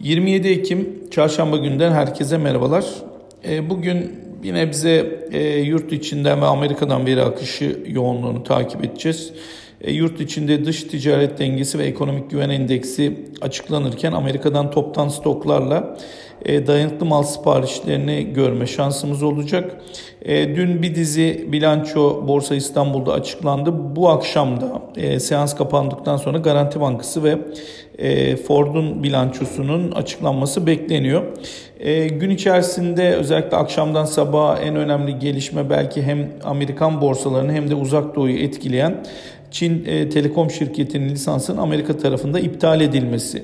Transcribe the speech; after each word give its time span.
27 0.00 0.48
Ekim 0.48 1.10
çarşamba 1.10 1.56
günden 1.56 1.92
herkese 1.92 2.38
merhabalar. 2.38 2.84
E, 3.48 3.70
bugün 3.70 4.12
yine 4.42 4.70
bize 4.70 5.20
e, 5.32 5.58
yurt 5.58 5.92
içinden 5.92 6.40
ve 6.40 6.46
Amerika'dan 6.46 7.06
veri 7.06 7.22
akışı 7.22 7.78
yoğunluğunu 7.86 8.42
takip 8.42 8.84
edeceğiz. 8.84 9.32
E, 9.80 9.92
yurt 9.92 10.20
içinde 10.20 10.64
dış 10.64 10.82
ticaret 10.82 11.38
dengesi 11.38 11.78
ve 11.78 11.84
ekonomik 11.84 12.30
güven 12.30 12.50
endeksi 12.50 13.16
açıklanırken 13.40 14.12
Amerika'dan 14.12 14.70
toptan 14.70 15.08
stoklarla 15.08 15.96
dayanıklı 16.48 17.06
mal 17.06 17.22
siparişlerini 17.22 18.32
görme 18.32 18.66
şansımız 18.66 19.22
olacak. 19.22 19.76
Dün 20.28 20.82
bir 20.82 20.94
dizi 20.94 21.48
bilanço 21.52 22.28
Borsa 22.28 22.54
İstanbul'da 22.54 23.12
açıklandı. 23.12 23.96
Bu 23.96 24.08
akşam 24.08 24.60
da 24.60 24.82
seans 25.20 25.56
kapandıktan 25.56 26.16
sonra 26.16 26.38
Garanti 26.38 26.80
Bankası 26.80 27.24
ve 27.24 27.38
e, 27.98 28.36
Ford'un 28.36 29.02
bilançosunun 29.02 29.92
açıklanması 29.92 30.66
bekleniyor. 30.66 31.22
E, 31.80 32.08
gün 32.08 32.30
içerisinde 32.30 33.14
özellikle 33.14 33.56
akşamdan 33.56 34.04
sabaha 34.04 34.58
en 34.58 34.76
önemli 34.76 35.18
gelişme 35.18 35.70
belki 35.70 36.02
hem 36.02 36.32
Amerikan 36.44 37.00
borsalarını 37.00 37.52
hem 37.52 37.70
de 37.70 37.74
uzak 37.74 38.16
doğuyu 38.16 38.38
etkileyen 38.38 39.04
Çin 39.50 39.84
e, 39.86 40.08
Telekom 40.08 40.50
şirketinin 40.50 41.08
lisansının 41.08 41.58
Amerika 41.58 41.98
tarafında 41.98 42.40
iptal 42.40 42.80
edilmesi 42.80 43.42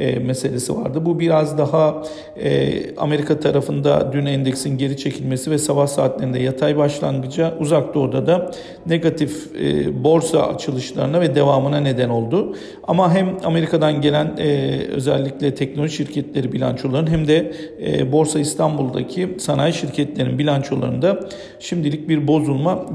e, 0.00 0.18
meselesi 0.18 0.76
vardı. 0.76 1.06
Bu 1.06 1.20
biraz 1.20 1.58
daha 1.58 2.02
e, 2.36 2.80
Amerika 2.96 3.40
tarafında 3.40 4.12
dün 4.12 4.26
endeksin 4.26 4.78
geri 4.78 4.96
çekilmesi 4.96 5.50
ve 5.50 5.58
sabah 5.58 5.86
saatlerinde 5.86 6.38
yatay 6.38 6.76
başlangıca 6.76 7.54
uzak 7.58 7.94
doğuda 7.94 8.26
da 8.26 8.50
negatif 8.86 9.56
e, 9.62 10.04
borsa 10.04 10.46
açılışlarına 10.46 11.20
ve 11.20 11.34
devamına 11.34 11.80
neden 11.80 12.08
oldu. 12.08 12.56
Ama 12.84 13.14
hem 13.14 13.36
Amerika'dan 13.44 14.00
gelen 14.00 14.36
e, 14.38 14.78
özellikle 14.92 15.54
teknoloji 15.54 15.96
şirketleri 15.96 16.52
bilançolarının 16.52 17.10
hem 17.10 17.28
de 17.28 17.52
e, 17.86 18.12
Borsa 18.12 18.40
İstanbul'daki 18.40 19.36
sanayi 19.38 19.72
şirketlerinin 19.72 20.38
bilançolarında 20.38 21.20
şimdilik 21.58 22.08
bir 22.08 22.28
bozulma 22.28 22.86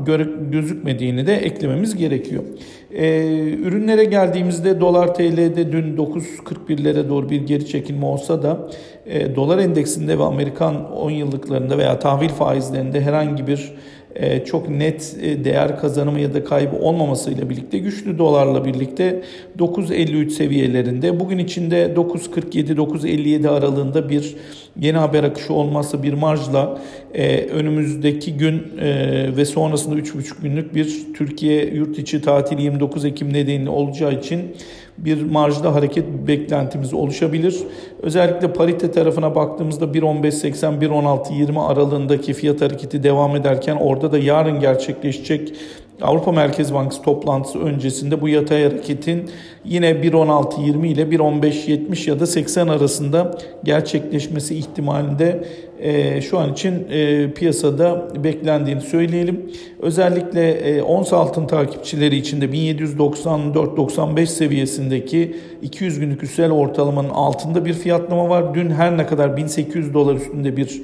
gözükmediğini 0.52 1.28
de 1.28 1.36
eklememiz 1.36 1.96
gerekiyor. 1.96 2.44
Ee, 2.96 3.50
ürünlere 3.64 4.04
geldiğimizde 4.04 4.80
dolar 4.80 5.14
TL'de 5.14 5.72
dün 5.72 5.98
9.41'lere 5.98 6.95
doğru 7.10 7.30
bir 7.30 7.42
geri 7.42 7.68
çekilme 7.68 8.06
olsa 8.06 8.44
da 8.44 8.70
e, 9.06 9.36
dolar 9.36 9.58
endeksinde 9.58 10.20
ve 10.20 10.24
Amerikan 10.24 10.92
10 10.94 11.12
yıllıklarında 11.12 11.78
veya 11.78 12.00
tahvil 12.00 12.30
faizlerinde 12.30 13.02
herhangi 13.02 13.48
bir 13.48 13.74
e, 14.16 14.46
çok 14.46 14.70
net 14.70 15.16
e, 15.22 15.44
değer 15.46 15.80
kazanımı 15.80 16.20
ya 16.20 16.34
da 16.34 16.44
kaybı 16.44 16.76
olmamasıyla 16.76 17.50
birlikte 17.50 17.78
güçlü 17.78 18.18
dolarla 18.18 18.66
birlikte 18.66 19.22
9.53 19.60 20.30
seviyelerinde 20.30 21.20
bugün 21.20 21.38
içinde 21.38 21.94
9.47-9.57 21.96 23.50
aralığında 23.50 24.10
bir 24.10 24.36
yeni 24.80 24.98
haber 24.98 25.24
akışı 25.24 25.54
olmazsa 25.54 26.04
bir 26.04 26.14
marjla 26.14 26.82
e, 27.14 27.38
önümüzdeki 27.38 28.38
gün 28.38 28.64
ve 29.38 29.46
sonrasında 29.46 29.96
3,5 29.96 30.42
günlük 30.42 30.76
bir 30.76 31.14
Türkiye 31.18 31.66
yurt 31.66 32.00
içi 32.00 32.22
tatil 32.22 32.60
29 32.60 33.06
Ekim 33.06 33.34
nedeniyle 33.34 33.70
olacağı 33.70 34.14
için 34.14 34.40
bir 34.98 35.24
marjda 35.24 35.76
hareket 35.76 36.06
beklentimiz 36.28 36.94
oluşabilir. 36.94 37.64
Özellikle 38.02 38.54
parite 38.54 38.92
tarafına 38.92 39.36
baktığımızda 39.36 39.86
1.15.80 39.86 40.80
1.16.20 40.80 41.60
aralığındaki 41.60 42.34
fiyat 42.34 42.62
hareketi 42.62 43.04
devam 43.04 43.36
ederken 43.36 43.76
orada 43.76 44.12
da 44.12 44.18
yarın 44.18 44.60
gerçekleşecek 44.60 45.54
Avrupa 46.02 46.32
Merkez 46.32 46.74
Bankası 46.74 47.02
toplantısı 47.02 47.60
öncesinde 47.60 48.22
bu 48.22 48.30
yatay 48.30 48.64
hareketin 48.64 49.30
yine 49.66 49.92
1.16.20 49.92 50.88
ile 50.88 51.02
1.15.70 51.02 52.10
ya 52.10 52.20
da 52.20 52.28
80 52.28 52.68
arasında 52.68 53.38
gerçekleşmesi 53.64 54.56
ihtimalinde 54.56 55.48
e, 55.80 56.22
şu 56.22 56.40
an 56.40 56.54
için 56.54 56.88
e, 56.92 57.32
piyasada 57.32 58.08
beklendiğini 58.24 58.82
söyleyelim. 58.82 59.52
Özellikle 59.80 60.52
e, 60.52 60.82
ons 60.82 61.14
altın 61.14 61.48
takipçileri 61.48 62.16
için 62.16 62.42
de 62.42 62.46
1794-95 62.46 64.26
seviyesindeki 64.26 65.36
200 65.62 66.00
günlük 66.00 66.24
üstel 66.24 66.52
ortalamanın 66.52 67.10
altında 67.10 67.66
bir 67.66 67.74
fiyatlama 67.74 68.30
var. 68.30 68.56
Dün 68.56 68.70
her 68.70 68.98
ne 68.98 69.06
kadar 69.06 69.38
1800 69.38 69.94
dolar 69.94 70.16
üstünde 70.16 70.58
bir 70.58 70.82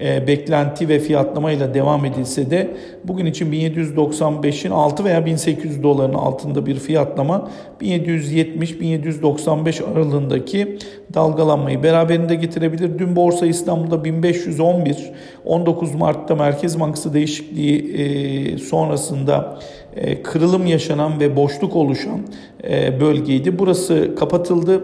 e, 0.00 0.26
beklenti 0.26 0.88
ve 0.88 0.98
fiyatlamayla 0.98 1.74
devam 1.74 2.04
edilse 2.04 2.50
de 2.50 2.70
bugün 3.04 3.26
için 3.26 3.52
1795'in 3.52 4.70
altı 4.70 5.04
veya 5.04 5.26
1800 5.26 5.82
doların 5.82 6.14
altında 6.14 6.66
bir 6.66 6.76
fiyatlama 6.76 7.50
1770-1795 7.80 9.92
aralığındaki 9.92 10.78
dalgalanmayı 11.14 11.82
beraberinde 11.82 12.34
getirebilir. 12.34 12.98
Dün 12.98 13.16
Borsa 13.16 13.46
İstanbul'da 13.46 14.04
1511 14.04 15.12
19 15.44 15.94
Mart'ta 15.94 16.34
Merkez 16.34 16.80
Bankası 16.80 17.14
değişikliği 17.14 17.94
e, 17.94 18.58
sonrasında 18.58 19.58
e, 19.96 20.22
kırılım 20.22 20.66
yaşanan 20.66 21.20
ve 21.20 21.36
boşluk 21.36 21.76
oluşan 21.76 22.20
bölgeydi. 23.00 23.58
Burası 23.58 24.14
kapatıldı. 24.18 24.82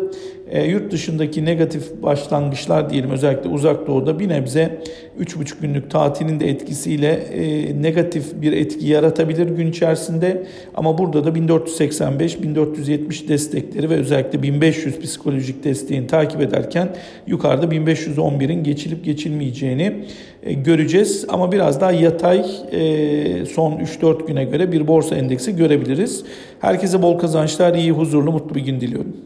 E, 0.50 0.64
yurt 0.64 0.92
dışındaki 0.92 1.44
negatif 1.44 2.02
başlangıçlar 2.02 2.90
diyelim 2.90 3.10
özellikle 3.10 3.50
uzak 3.50 3.86
doğuda 3.86 4.18
bir 4.18 4.28
nebze 4.28 4.82
3,5 5.20 5.60
günlük 5.60 5.90
tatilin 5.90 6.40
de 6.40 6.48
etkisiyle 6.48 7.12
e, 7.12 7.82
negatif 7.82 8.42
bir 8.42 8.52
etki 8.52 8.86
yaratabilir 8.86 9.46
gün 9.46 9.70
içerisinde. 9.70 10.46
Ama 10.74 10.98
burada 10.98 11.24
da 11.24 11.28
1485-1470 11.28 13.28
destekleri 13.28 13.90
ve 13.90 13.94
özellikle 13.94 14.42
1500 14.42 15.00
psikolojik 15.00 15.64
desteğini 15.64 16.06
takip 16.06 16.40
ederken 16.40 16.88
yukarıda 17.26 17.66
1511'in 17.66 18.64
geçilip 18.64 19.04
geçilmeyeceğini 19.04 20.04
e, 20.42 20.52
göreceğiz. 20.52 21.24
Ama 21.28 21.52
biraz 21.52 21.80
daha 21.80 21.92
yatay 21.92 22.46
e, 22.72 23.46
son 23.46 23.72
3-4 23.72 24.26
güne 24.26 24.44
göre 24.44 24.72
bir 24.72 24.86
borsa 24.86 25.16
endeksi 25.16 25.56
görebiliriz. 25.56 26.24
Herkese 26.60 27.02
bol 27.02 27.18
kazançlar, 27.18 27.65
iyi, 27.74 27.90
huzurlu, 27.90 28.32
mutlu 28.32 28.54
bir 28.54 28.60
gün 28.60 28.80
diliyorum. 28.80 29.16